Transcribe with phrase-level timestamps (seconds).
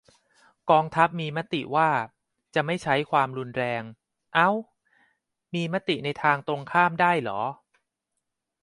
[0.69, 1.89] "กองทัพมีมติว่า
[2.55, 3.83] จะไม่ใช้ความรุนแรง"
[4.35, 4.49] เอ้า
[5.53, 7.41] มีมติในทางตรงข้ามได้เหรอ?